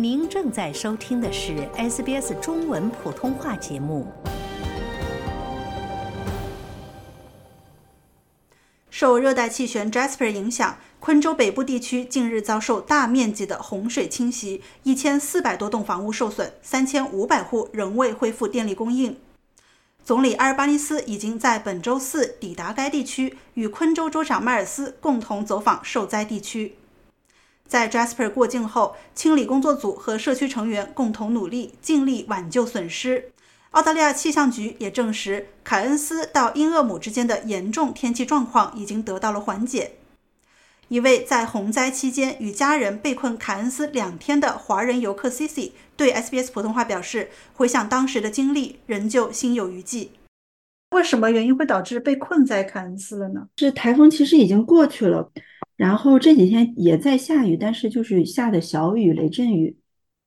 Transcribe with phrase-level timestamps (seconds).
[0.00, 4.06] 您正在收听的是 SBS 中文普通话节目。
[8.90, 19.18] 受热带气旋 Jasper 影响，昆州北部地区近日遭受大面积的洪水侵袭，一千四百多栋房屋受损，三千五百户仍未恢复电力供应。
[20.04, 26.76] 总理阿尔巴尼斯已经在本周四抵达该地区，与昆州州长迈尔斯共同走访受灾地区。
[27.68, 33.30] 在 Jasper 过境后，清理工作组和社区成员共同努力，尽力挽救损失。
[33.72, 39.92] 澳大利亚气象局也证实，凯恩斯到因厄姆之间的严重天气状况已经得到了缓解。
[40.88, 50.12] 一位在洪灾期间与家人被困凯恩斯两天的华人游客 Cici 对 SBS 普通话表示：“回想当时的经历，仍旧心有余悸。”
[50.90, 53.48] 为什么原因会导致被困在凯恩斯了呢？
[53.56, 55.30] 这台风其实已经过去了。
[55.76, 59.76] 然后这几天也在下雨，但是就是下的小雨、雷阵雨。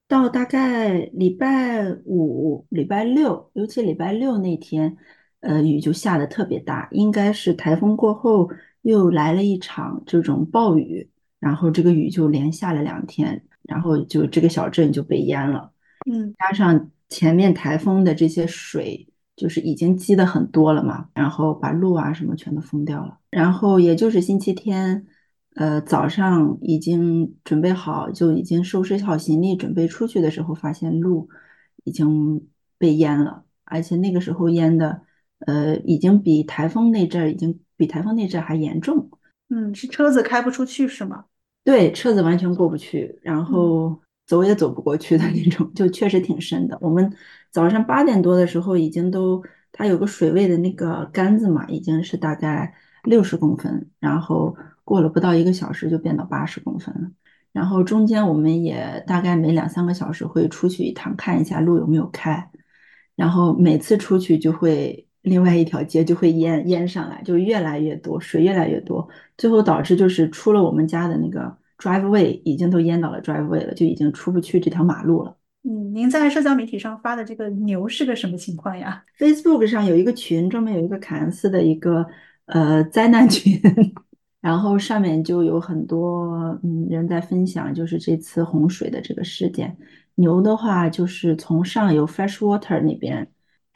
[0.08, 4.98] 到大概礼拜五、礼拜六，尤其礼拜六那天，
[5.40, 6.88] 呃，雨就下的特别大。
[6.92, 8.50] 应该是台风过后
[8.82, 15.72] 又来了一场这种暴雨，然后这个雨就连下了两天，然后就这个小镇就被淹了。
[16.10, 23.18] 嗯，加上前面台风的这些水，就是已经积的很多了嘛，然后把路啊什么全都封掉了。
[23.30, 25.06] 然后也就是星期天。
[25.56, 31.28] 呃，早上已经准备好，就已经收拾好行李，准备出去的时候，发现路
[31.84, 35.02] 已经被淹了，而且那个时候淹的，
[35.40, 39.10] 呃，已经比台风那阵儿，已经比台风那阵儿还严重。
[39.50, 41.26] 嗯，是车子开不出去是吗？
[41.66, 44.00] 对，车子完全过不去，然后
[44.32, 46.78] 走也走不过去的 那种，就确实挺深的。
[46.80, 47.14] 我们
[47.50, 54.56] 早上八点多的时候，已经都，它有个水位的那个杆子嘛，已经是大概六十公分，然后。
[54.84, 57.10] 过了不到一个小时就变到八十公分了，
[57.54, 62.50] 然后中间我们也大概每两三个小时会出去一趟看一下路有没有开，
[63.16, 75.36] 然后每次出去就会另外一条街就会淹淹上来，就越来越多水越来越多，最后导致就是出了我们家的那个 driveway 已经都淹到了 driveway 了，就已经出不去这条马路了。
[75.64, 82.06] 嗯，您在社交媒体上发的这个牛是个什么情况呀？Facebook 上有一个群，专门有一个凯恩斯的一个
[82.46, 83.60] 呃灾难群。
[84.42, 89.78] 然后上面就有很多嗯人在分享，就是这次洪水的这个事件。
[90.16, 93.32] 牛的话，就是从上游 Freshwater 那边，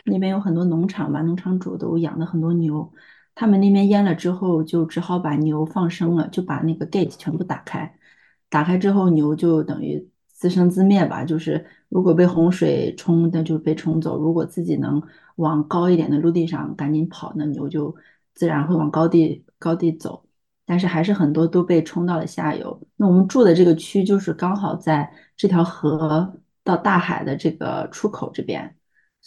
[0.05, 2.91] 那边有很多农场吧，农场主都养了很多牛，
[3.35, 7.96] 他们那边淹了之后，就只好把牛放生了，就把那个 gate 全部打开，
[8.50, 15.01] 打开之后牛就等于自生自灭吧，就是如果被洪水冲，那就被冲走；如果自己能
[15.35, 17.95] 往高一点的陆地上赶紧跑，那牛就
[18.34, 20.24] 自然会往高地高地走。
[20.68, 22.81] 但是还是很多都被冲到了下游。
[22.95, 28.75] 那我们住的这个区就是刚好在这条河到大海的这个出口这边，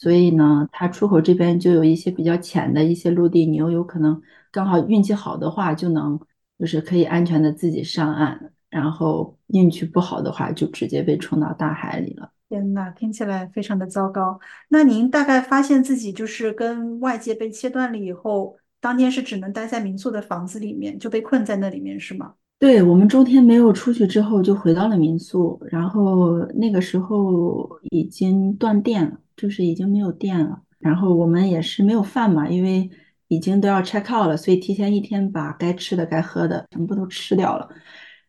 [0.01, 4.23] 所以呢，它出口这边就有一些比较浅的一些陆地，牛有可能
[4.53, 6.17] 刚好运气好的话，就能
[6.57, 12.31] 就是可以安全的自己上岸，然后运气不好的话，就直接被冲到大海里了。
[12.49, 14.39] 天呐，听起来非常的糟糕。
[14.69, 18.57] 那您大概发现自己就是跟外界被切断了以后？
[18.81, 22.35] 当天是只能待在民宿的房子里面，就被困在那里面，是吗？
[22.61, 25.61] 对，我们周天没有出去之后，就回到了民宿。
[25.69, 30.61] 然后那个时候已经断电了，就是已经没有电了。
[30.79, 32.91] 然后我们也是没有饭嘛，因为
[33.29, 37.69] 已经都要 check out 了，所以提前一天把该吃的、该喝的全部都吃掉了。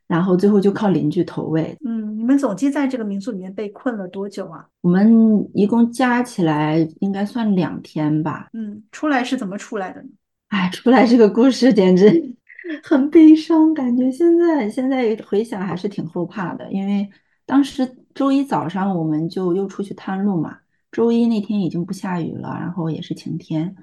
[0.07, 1.77] 然后最后就靠邻居投喂。
[1.85, 4.65] 嗯，你们总计在这个民宿里面被困了多久啊？
[4.81, 8.49] 我们一共加起来应该算两天吧。
[8.53, 10.09] 嗯，出来是怎么出来的呢？
[10.47, 12.35] 哎，出来这个故事简直
[12.81, 16.71] 很悲伤，感觉现在现在回想还是挺后怕的。
[16.71, 17.07] 因为
[17.45, 20.57] 当时周一早上我们就又出去探路嘛，
[20.91, 23.75] 周一那天已经不下雨了，然后也是晴天，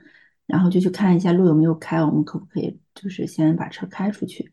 [0.46, 4.52] 然后就去看一下路有没有开，我们可不可以就是先把车开出去？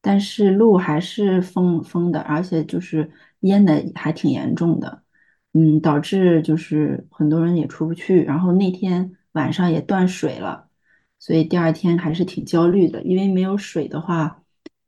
[0.00, 3.10] 但是路还是封封的，而且就是
[3.40, 5.02] 淹的还挺严重的，
[5.52, 10.68] 嗯，导致就是很多人也出不去，然后那天晚上也断水了。
[11.18, 14.42] 所以第二天还是挺焦虑的，因为没有水的话，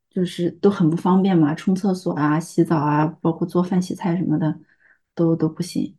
[0.08, 4.58] 就是都很不方便嘛，冲厕所啊、洗澡啊，包括做饭、洗菜什么的，
[5.14, 5.94] 都都不行。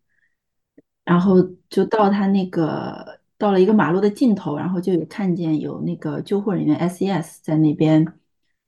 [1.03, 1.35] 然后
[1.69, 8.05] 就到他那个到了一个马路的尽头，然后就有看见有那个救护人员 SES 在那边，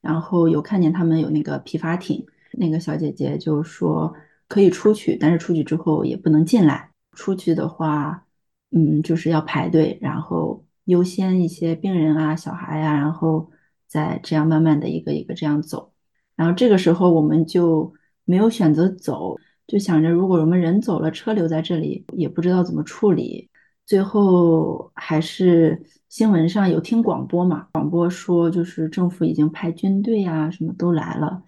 [0.02, 4.14] 然后有看见他们有那个皮筏艇，那个小姐姐就说
[4.48, 8.26] 可以出去，但是出去之后也不能进来，出去的话，
[8.72, 10.64] 嗯，就是要排队，然后。
[10.86, 13.50] 优先一些病人啊、小孩呀，然后
[13.88, 15.92] 再这样慢慢的一个一个这样走。
[16.36, 17.92] 然后这个时候我们就
[18.24, 19.36] 没有选择走，
[19.68, 23.50] 就想着如果我们人走了，车留在这里，也不知道怎么处理。
[23.86, 25.80] 最后还是
[26.10, 31.44] 新闻上有听广播嘛，广播说就是政府已经派军队啊，什么都来了，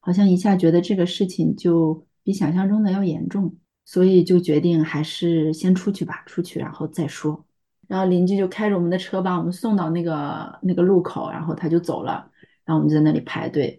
[0.00, 3.54] 好像一下觉得这个事情就比想象中的要严重，
[3.84, 7.44] 所以就决定还是先出去吧，出去然后再说。
[7.88, 12.30] 然后邻居就开着我们的车把我们送到那个那个路口，然后他就走了，
[12.64, 13.78] 然后我们就在那里排队，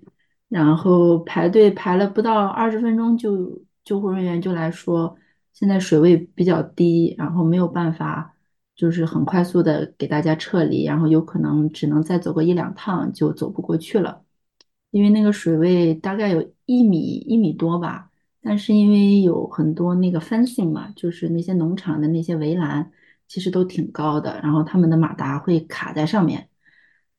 [0.50, 5.18] 然后排队排了不到二十分钟，就救护人员就来说。
[5.54, 8.36] 现在水位比较低，然后没有办法，
[8.76, 14.24] 就是很快速的给大家撤离，然后有可能只能再走个一两趟就走不过去了，
[14.90, 18.10] 因为那个水位大概有一米一米多吧，
[18.42, 22.92] 但是因为有很多那个 fencing 嘛，就是那些农场的那些围栏，
[23.28, 26.50] 其实都挺高的，然后他们的马达会卡在上面，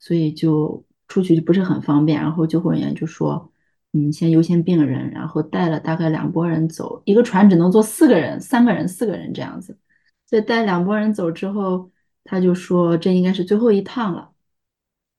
[0.00, 3.52] 所以就出去就不是很方便，然后救护人员就说。
[3.96, 9.78] 嗯，先优先病人，然后带了大概两拨人走，一个船只能坐四个人，三个人、四个人这样子。
[10.26, 11.88] 所以带两拨人走之后，
[12.24, 14.32] 他就说这应该是最后一趟了。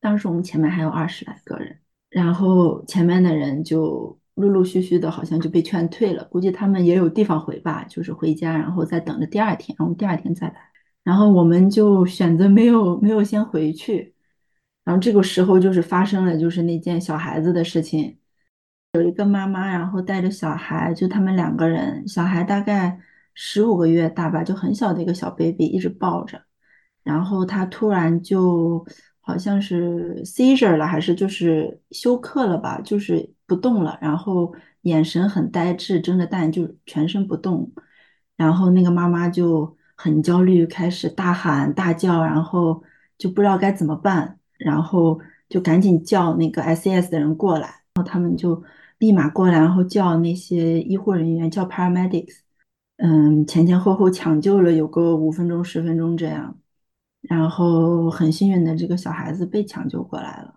[0.01, 1.79] 当时我们前面还有二十来个人，
[2.09, 6.25] 然后前面的人就陆陆续续的，好像就被劝退了。
[6.25, 10.55] 估计他们也有地方回吧，就是回家，然后再等着第二天，然后第二天再来。
[11.01, 14.13] 然后我们就选择没有没有先回去。
[14.83, 18.17] 然后这个时候就是发生了就是那件小孩子的事情。
[18.95, 22.97] 有一个妈妈，然后带着小孩，就他们两个人，小孩大概
[23.33, 26.41] 十五个月大吧，就很小的一个小 baby，一直抱着。
[27.03, 28.85] 然后他突然就
[29.19, 34.53] 好像是 seizure 了，还是就是休克了吧，就是不动了，然后
[34.83, 37.69] 眼神很呆滞，睁着大眼就全身不动。
[38.37, 42.81] 然后那个妈妈就很焦虑，开始大喊大叫，然后
[43.17, 45.19] 就不知道该怎么办，然后
[45.49, 48.63] 就赶紧叫那个 SES 的人过来，然后他们就。
[48.99, 52.37] 立马过来，然后叫那些医护人员，叫 paramedics，
[52.97, 56.57] 嗯，前前后后抢救了有个五分钟、十分钟这样，
[57.21, 60.55] 然后很幸运的这个小孩子被抢救过来了，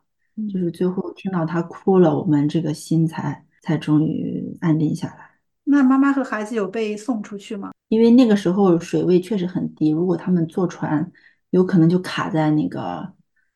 [0.52, 5.30] 就是最后听到他哭了，我们这个心才才终于安定下来。
[5.64, 7.72] 那妈妈和孩子有被送出去吗？
[7.88, 11.10] 因为那个时候水位确实很低，如果他们坐船，
[11.50, 13.12] 有可能就卡在那个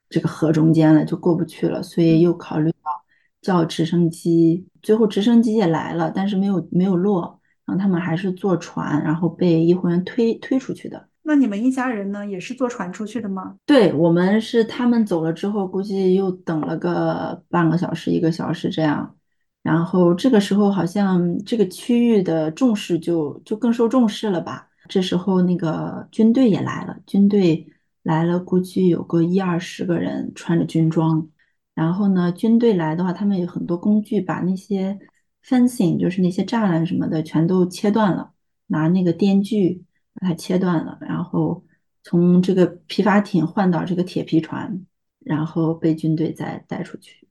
[0.09, 3.02] 这个河中间了，就过不去了，所以又考虑到。
[3.43, 11.09] 叫直升机，最后直升机也来了，但是没有没有落，然后他们还是坐船，然后被医护人员推推出去的。
[11.25, 13.55] 那你们一家人呢，也是坐船出去的吗？
[13.67, 19.15] 对，我们是他们走了之后，估计又等了个半个小时、一个小时这样，
[19.63, 24.69] 然后这个时候好像这个区域的重视就就更受重视了吧。
[24.89, 27.67] 这时候那个军队也来了，军队
[28.03, 31.29] 来了，估计有个一二十个人，穿着军装。
[31.75, 34.99] 然后呢，军队来的话，他们有很多工具，把那些
[35.43, 38.33] fencing，就是那些栅栏什么的，全都切断了，
[38.67, 39.83] 拿那个电锯
[40.15, 41.65] 把它切断了，然后
[42.03, 44.85] 从这个皮筏艇换到这个铁皮船，
[45.25, 47.27] 然后被军队再带出去。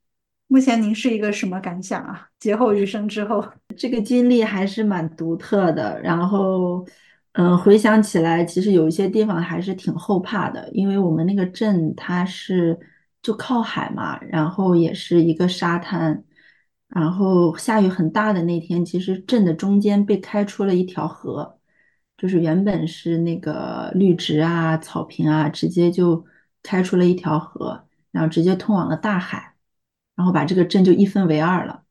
[0.48, 2.28] 目前您是一个什么感想啊？
[2.40, 3.44] 劫后余生之后，
[3.76, 5.98] 这个经历还是蛮独特的。
[6.02, 6.84] 然后，
[7.34, 12.76] 嗯，回想起来，其实有一些地方还是挺后怕的，因为我们那个镇它是。
[13.22, 16.24] 就靠海嘛，然后也是一个沙滩，
[16.88, 21.58] 然后下雨很大的那天，其实镇的中间被开出了一条河，
[22.18, 26.24] 就是原本是那个绿植啊、草坪啊，直接就
[26.62, 29.54] 开出了一条河，然后直接通往了大海，
[30.16, 31.82] 然后把这个镇就一分为二了。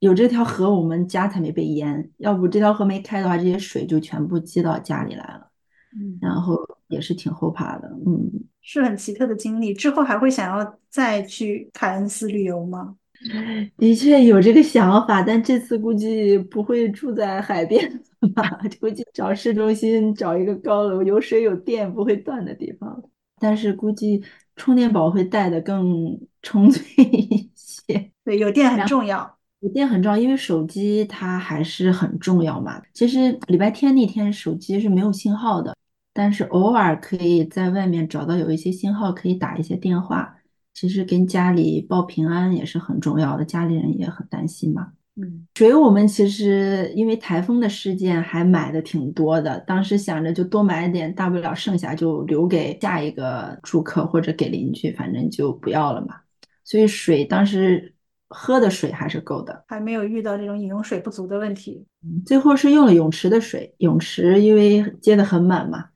[0.00, 5.50] 有这条河，我们家才没被淹，要不这条河没开的话，这些水就全部积到家里来了。
[5.92, 6.56] 嗯，然后
[6.88, 8.30] 也是挺后怕的，嗯，
[8.60, 9.72] 是很奇特的经历。
[9.72, 12.96] 之后还会想要再去凯恩斯旅游吗？
[13.76, 17.90] 的确有这个想法，但这次估计不会住在海边
[18.34, 18.42] 吧，
[18.80, 23.02] 估计找市中心，找一个高楼，有水有电不会断的地方。
[23.40, 24.22] 但是估计
[24.56, 28.10] 充电宝会带的更充足一些。
[28.24, 29.36] 对，有电很重要。
[29.60, 32.80] 有电很重要，因为手机它还是很重要嘛。
[32.94, 35.76] 其实礼拜天那天手机是没有信号的，
[36.18, 40.34] 但是偶尔可以在外面找到有一些信号，可以打一些电话。
[40.74, 44.88] 其实跟家里报平安也是很重要的，家里人也很担心嘛。
[45.14, 56.16] 嗯，水我们其实因为台风的事件还买的挺多的，当时想着就多买一点，大不了剩下就留给下一个住客或者给邻居，反正就不要了嘛。
[56.64, 57.94] 所以水当时。
[58.30, 61.86] 喝的水还是够的，还没有遇到这种饮用水不足的问题。
[62.26, 65.86] 最后是用了泳池的水，泳池因为接的很满嘛，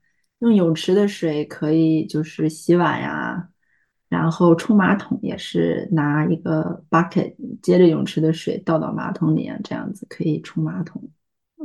[0.43, 3.47] 用泳池的水可以就是洗碗呀，
[4.09, 11.01] 然后冲马桶也是拿一个 bucket 接着泳池的水倒到马桶里啊，这样子可以冲马桶。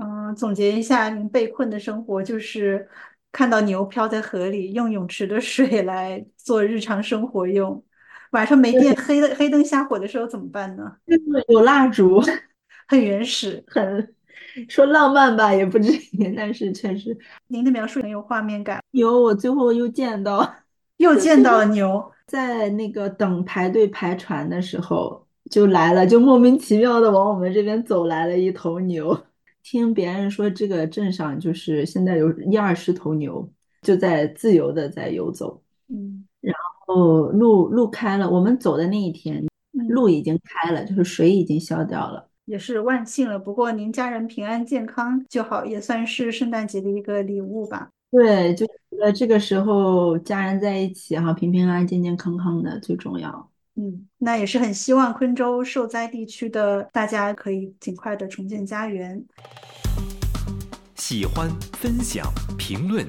[0.01, 2.89] 嗯，总结一下，您被困的生活就是
[3.33, 7.85] 看到牛漂在河里，用泳池的水来做日常生活用。
[8.31, 10.93] 晚上没电、黑的黑灯瞎火的时候怎么办呢？
[11.49, 12.23] 有蜡烛，
[12.87, 14.15] 很原始，很
[14.69, 17.17] 说浪漫吧，也不至于， 但是确实，
[17.49, 18.83] 您的描述很有画面感。
[18.93, 20.55] 牛，我最后又见到，
[20.99, 29.19] 又见到了牛， 在那个等排队排船的时候就来了，就莫名其妙的往我们这边走来了一头牛。
[29.63, 33.47] 听别人说，这个镇上就是现在有一二十头牛，
[33.83, 35.61] 就在自由的在游走。
[35.89, 36.55] 嗯，然
[36.87, 39.45] 后路路开了，我们走的那一天，
[39.91, 43.39] 路已经开了，就是水已经消掉了，也是万幸了。
[43.39, 47.91] 不过您家人平安健康就好，也算是圣诞节的一个礼物吧。
[48.11, 53.51] 对，就觉得这个时候家人在一起哈，平平安安、健健康康的最重要。
[53.75, 59.23] 嗯，那也是很希望昆州受灾地区的大家可以尽快的重建家园。
[60.97, 62.27] 喜欢、分享、
[62.57, 63.07] 评论，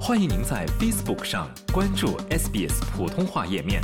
[0.00, 3.80] 欢迎您在 Facebook 上关注 SBS 普通话页面。